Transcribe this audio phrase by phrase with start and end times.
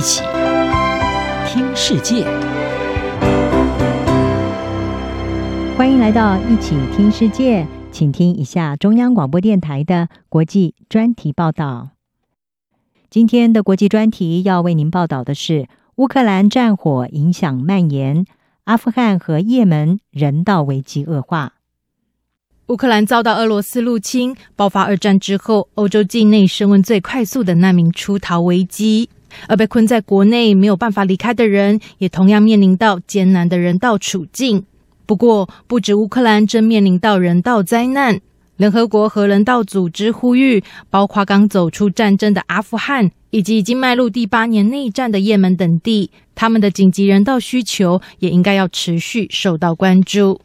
[0.00, 0.22] 一起
[1.46, 2.24] 听世界，
[5.76, 11.90] 欢迎来到一起听世界，请听一下中央广播电台的国际专题报道。
[13.10, 18.24] 今天的国际专题要为您报道的是乌克兰战火影响蔓延，
[18.64, 21.56] 阿富汗和也门人道危机恶化。
[22.68, 29.10] 乌克兰遭到俄罗斯入侵，爆发二战之后，欧洲境内升温最快速的难民出逃危机。
[29.48, 34.64] 而被困在国内没有办法离开的人，也同样面临到艰难的人道处境。
[35.06, 38.20] 不过，不止乌克兰正面临到人道灾难，
[38.56, 50.40] 联合国和人道组织呼吁，包括刚走出战争的阿富汗，以及已经迈入第八年内战的也门等地，他们的紧急人道需求也应该要持续受到关注。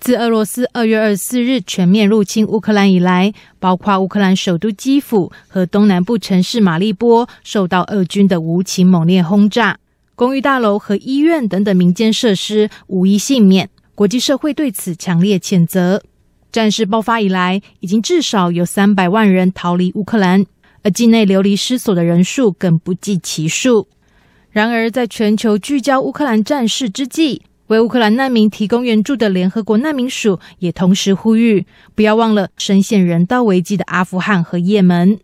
[0.00, 9.78] 自俄罗斯二月二十四日全面入侵乌克兰以来，包括乌克兰首都基辅和东南部城市马利波受到俄军的无情猛烈轰炸，
[10.14, 13.68] 公寓大楼和医院等等民间设施无一幸免。
[13.94, 16.02] 国际社会对此强烈谴责。
[16.50, 20.46] 战事爆发以来，已经至少有三百万人逃离乌克兰，
[20.82, 23.86] 而境内流离失所的人数更不计其数。
[24.50, 35.20] 然而，在全球聚焦乌克兰战事之际，为乌克兰难民提供援助的联合国难民署也同时呼吁，不要忘了深陷人道危机的阿富汗和也门。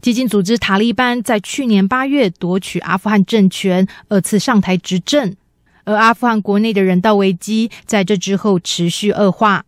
[0.00, 5.36] 激进组织塔利班在去年八月夺取阿富汗政权，二次上台执政，
[5.84, 9.64] 而阿富汗国内的人道危机在这之后持续恶化。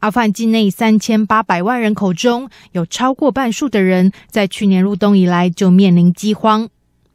[0.00, 6.68] 阿富汗境内三千八百万人口中，有超过半数的人在去年入冬以来就面临饥荒。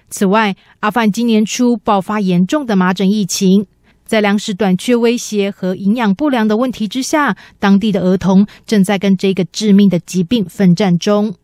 [0.09, 3.67] 此外，阿富汗今年初爆发严重的麻疹疫情。
[4.05, 11.35] 在粮食短缺威胁和营养不良的问题之下，当地的儿童正在跟这个致命的疾病奋战中。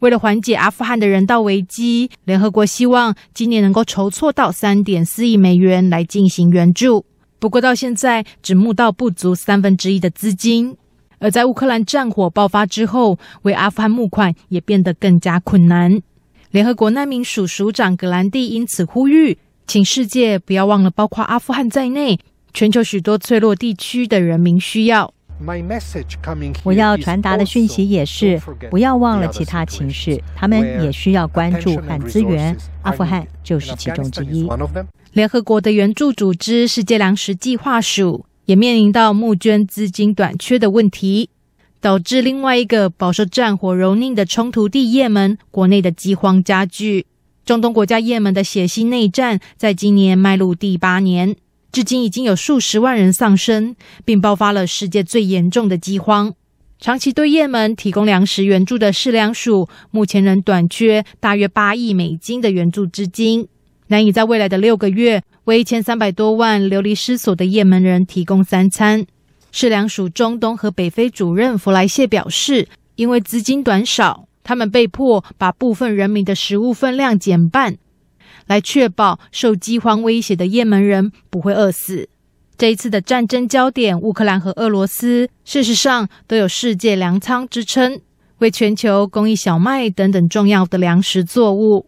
[0.00, 7.04] 为了缓解阿富汗的人道危机，联合国希望今年能够筹措到三点四亿美元来进行援助。
[7.38, 10.76] 不过到现在只募到不足三分之一的资金。
[11.18, 16.00] 而在乌克兰战火爆发之后，为阿富汗募款也变得更加困难。
[16.50, 19.36] 联合国难民署署长格兰蒂因此呼吁。
[19.70, 22.18] 请世界不要忘了，包括阿富汗在内，
[22.52, 25.14] 全球许多脆弱地区的人民需要。
[26.64, 32.56] 我要传达的讯息也是，不要忘了其他情势，他们也需要关注和资源。
[32.82, 34.44] 阿富汗就是其中之一。
[35.12, 41.30] 联合国的援助组织世界粮食计划署也面临到募捐资金短缺的问题，
[41.80, 47.06] 导致另外一个饱受战火蹂躏的冲突地也门国内的饥荒加剧。
[47.44, 51.34] 中东国家也门的血腥内战，在今年迈入第八年，
[51.72, 53.74] 至今已经有数十万人丧生，
[54.04, 56.34] 并爆发了世界最严重的饥荒。
[56.78, 63.48] 长期对也门提供粮食援助的世粮署，目前仍短缺大约八亿美金的援助资金，
[63.88, 69.06] 难以在未来的六个月为一千三百多万流离失所的也门人提供三餐。
[69.52, 74.28] 世粮署中东和北非主任弗莱谢表示，因为资金短少。
[74.50, 77.78] 他们被迫把部分人民的食物分量减半，
[78.48, 82.08] 来确保受饥荒威胁的也门人不会饿死。
[82.58, 88.00] 这一次的战争焦点，乌克兰和俄罗斯，事实上都有世界粮仓之称，
[88.38, 91.86] 为全球供应小麦等等重要的粮食作物。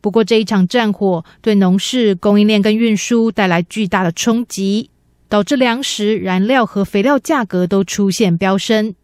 [0.00, 4.88] 不过，这一场战火对农事供应链跟运输带来巨大的冲击，
[5.28, 8.94] 导致粮食、燃料和肥料价格都出现飙升。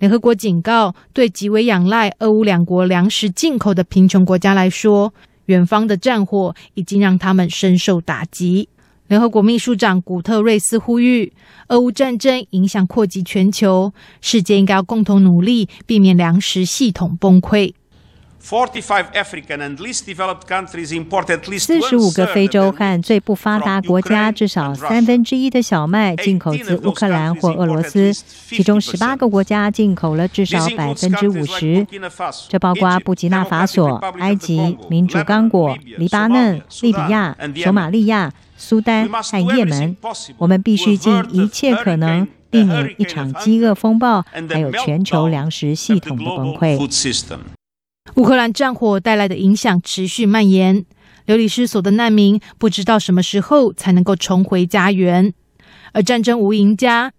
[0.00, 5.12] 联合国警告，对极为仰赖俄乌两国粮食进口的贫穷国家来说，
[5.44, 8.70] 远方的战火已经让他们深受打击。
[9.08, 11.30] 联合国秘书长古特瑞斯呼吁，
[11.68, 17.74] 俄乌战争影响扩及全球，世界应该要共同努力，避免粮食系统崩溃。
[21.58, 31.86] 四十五个非洲和最不发达国家，至少三分之一的小麦进口自乌克兰或俄罗斯，其中十八个国家进口了至少百分之五十。
[32.48, 39.94] 这包括布吉纳法索、埃及、民主刚果、黎巴嫩、利比亚、索马利亚、苏丹和也门。
[40.38, 46.78] 我们必须尽一切可能，避免一场饥饿风暴，还有全球粮食系统的崩溃。
[48.16, 50.84] 乌克兰战火带来的影响持续蔓延，
[51.26, 55.32] 流离失所的难民不知道什么时候才能够重回家园，
[55.92, 57.12] 而战争无赢家，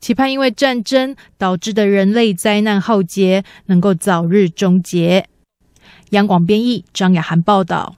[0.00, 5.28] 期盼因为战争导致的人类灾难浩劫能够早日终结。
[6.10, 7.96] 央广编译张雅涵报道。